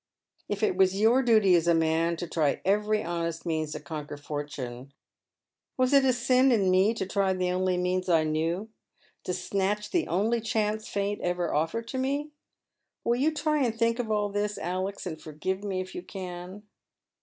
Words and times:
if 0.49 0.63
it 0.63 0.75
was 0.75 0.99
your 0.99 1.21
duty 1.21 1.53
as 1.53 1.67
a 1.67 1.73
inan 1.73 2.17
to 2.17 2.25
try 2.25 2.59
every 2.65 3.03
honest 3.03 3.45
means 3.45 3.73
to 3.73 3.79
conquer 3.79 4.17
foilune, 4.17 4.89
was 5.77 5.93
it 5.93 6.03
a 6.03 6.11
sin 6.11 6.51
in 6.51 6.71
me 6.71 6.91
to 6.91 7.05
try 7.05 7.31
tlie 7.35 7.53
only 7.53 7.77
means 7.77 8.09
I 8.09 8.23
knew, 8.23 8.69
to 9.25 9.31
snatch 9.31 9.91
the 9.91 10.07
only 10.07 10.41
chance 10.41 10.87
Fate 10.89 11.19
ever 11.21 11.53
offered 11.53 11.87
to 11.89 11.99
me? 11.99 12.31
Will 13.03 13.17
you 13.17 13.31
try 13.31 13.61
to 13.61 13.71
think 13.77 13.99
of 13.99 14.09
all 14.09 14.29
this, 14.29 14.57
Alex, 14.57 15.05
and 15.05 15.21
forgive 15.21 15.63
me, 15.63 15.81
if 15.81 15.93
you 15.93 16.01
can 16.01 16.63